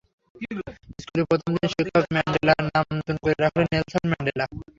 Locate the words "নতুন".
2.91-3.15